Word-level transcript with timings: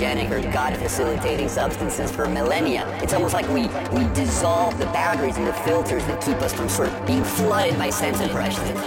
entheogenic 0.00 0.30
or 0.30 0.52
God-facilitating 0.52 1.48
substances 1.48 2.10
for 2.10 2.26
millennia. 2.28 2.86
It's 3.02 3.12
almost 3.12 3.34
like 3.34 3.46
we, 3.48 3.68
we 3.96 4.12
dissolve 4.14 4.78
the 4.78 4.86
boundaries 4.86 5.36
and 5.36 5.46
the 5.46 5.52
filters 5.52 6.04
that 6.06 6.22
keep 6.22 6.36
us 6.38 6.52
from 6.52 6.68
sort 6.68 6.88
of 6.88 7.06
being 7.06 7.24
flooded 7.24 7.78
by 7.78 7.90
sense 7.90 8.20
impressions. 8.20 8.66
Being 8.66 8.80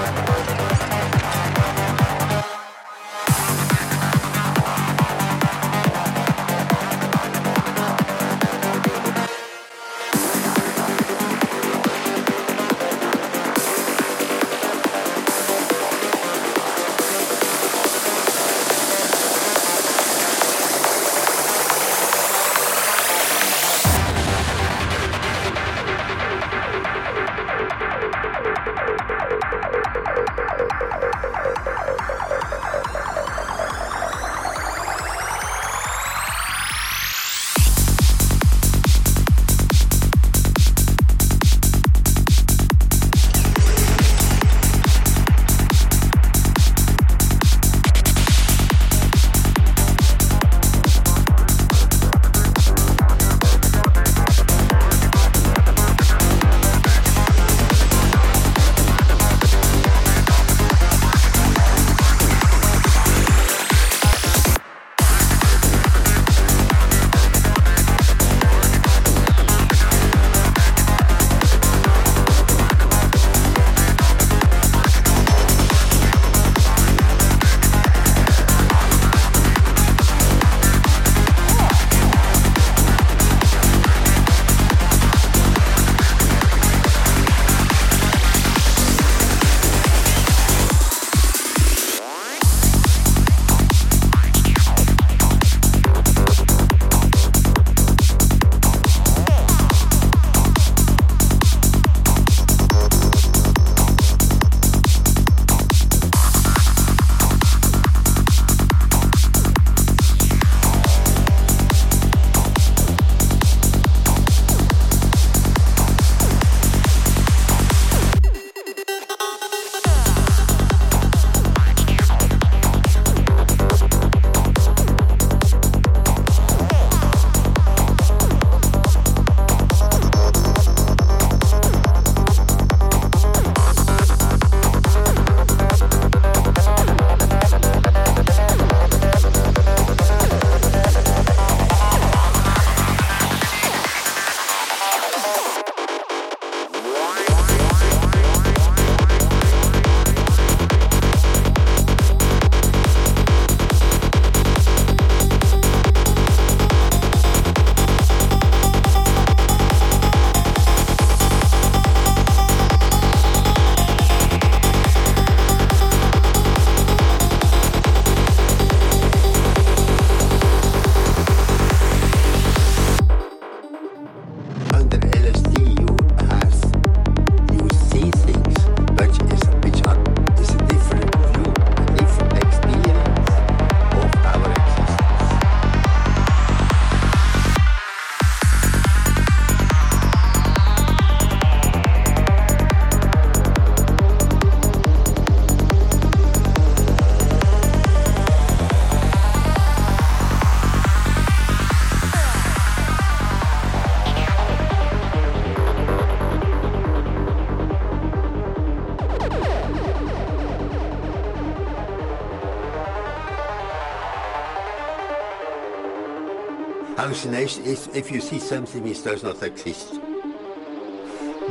if 217.94 218.10
you 218.10 218.20
see 218.20 218.38
something 218.38 218.82
which 218.82 219.04
does 219.04 219.22
not 219.22 219.42
exist. 219.42 220.00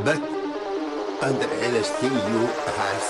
But 0.04 0.18
under 1.22 1.48
LSD 1.48 2.04
you 2.04 2.42
have 2.66 3.04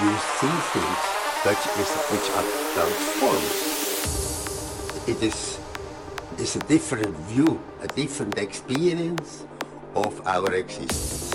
you 0.00 0.12
see 0.38 0.54
things 0.72 1.02
which 1.44 1.64
is 1.80 1.90
which 2.10 2.28
are 2.38 2.48
transformed. 2.72 3.52
It 5.06 5.22
is 5.22 5.58
is 6.38 6.56
a 6.56 6.60
different 6.60 7.14
view, 7.28 7.60
a 7.82 7.88
different 7.88 8.38
experience 8.38 9.44
of 9.94 10.26
our 10.26 10.54
existence. 10.54 11.29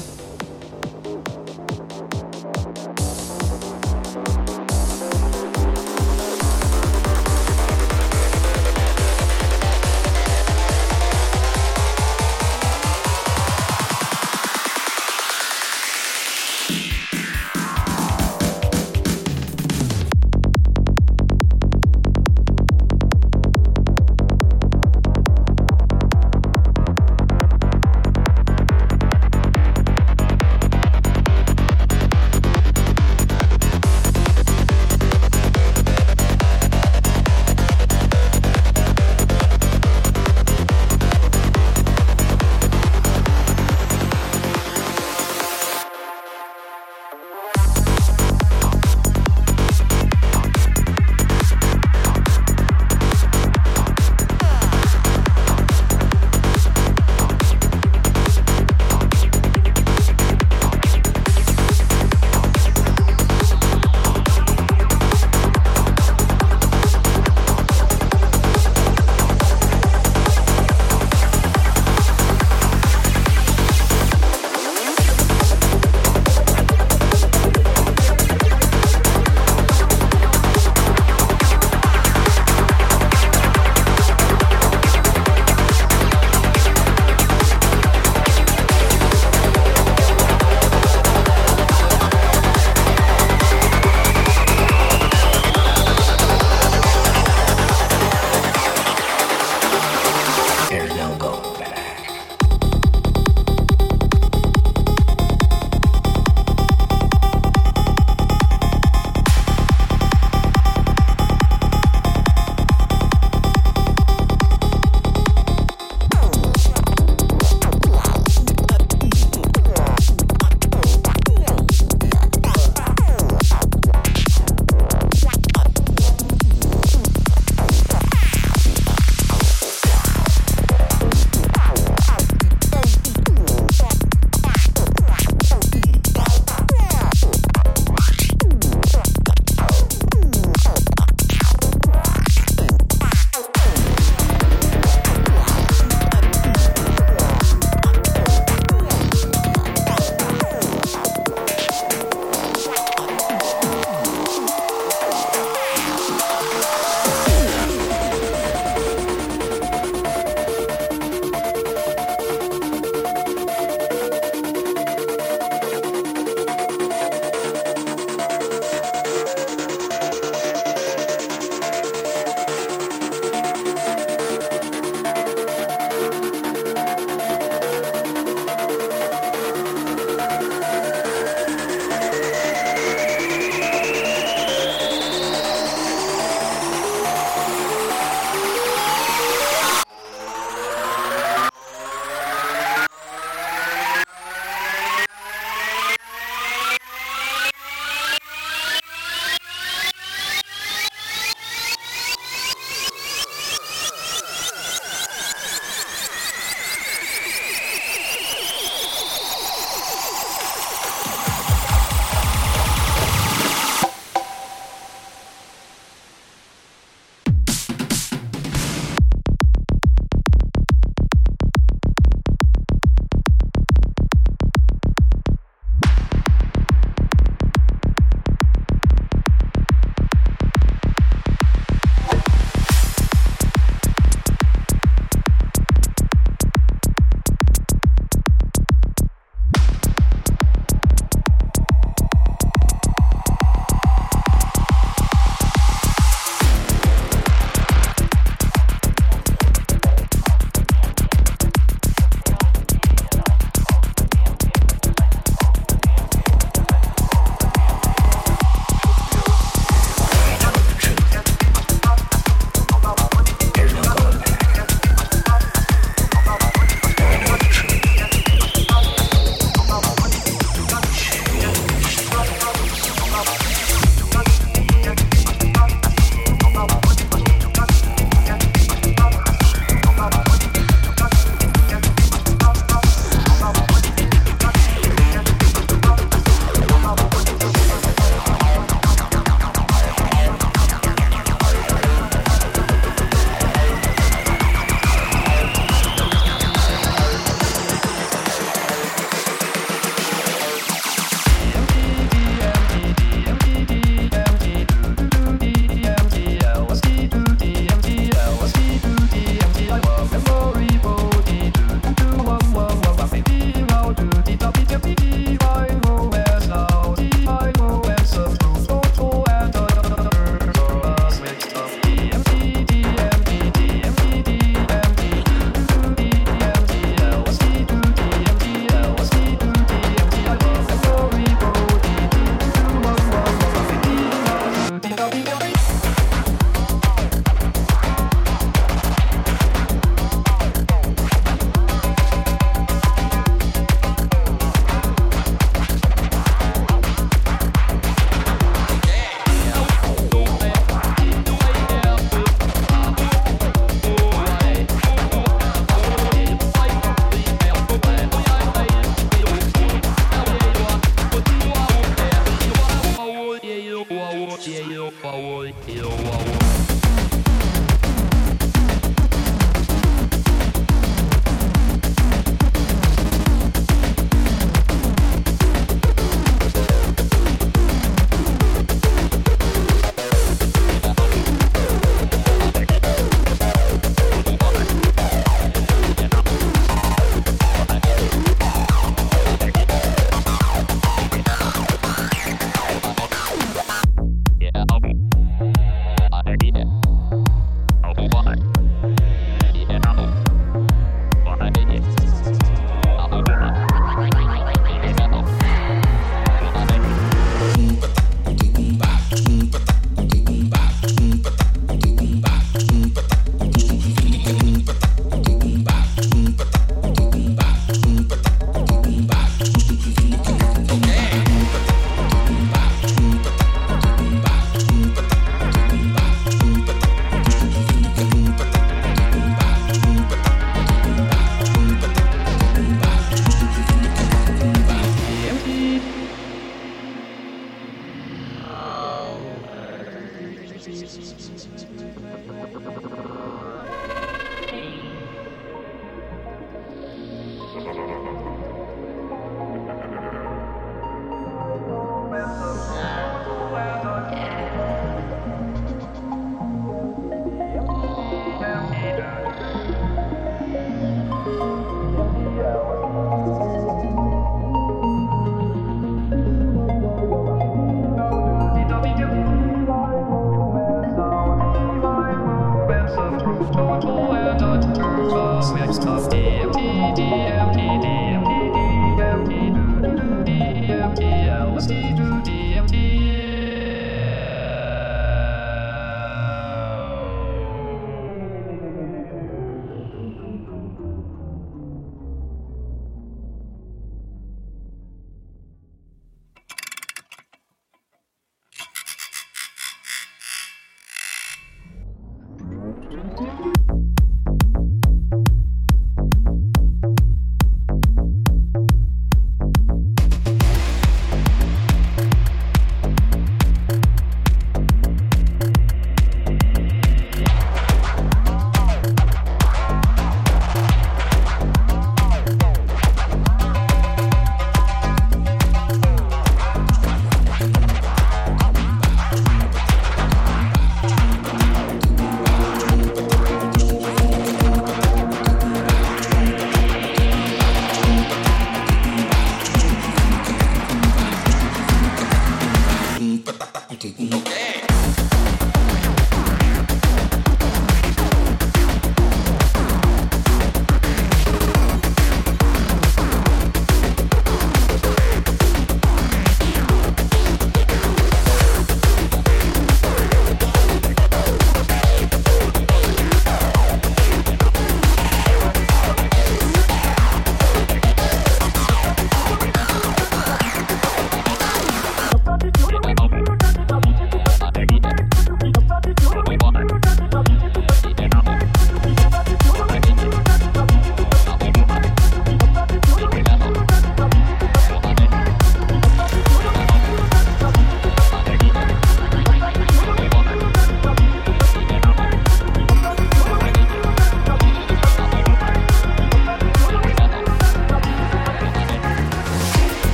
yo, 363.75 363.85
eu, 363.89 363.97
eu, 363.97 364.11
eu, 364.13 364.37
yo, 364.37 364.71
eu, 364.71 364.93
eu, 364.93 364.93
yo, 365.03 365.53
eu, 365.67 365.89
eu, 365.89 366.54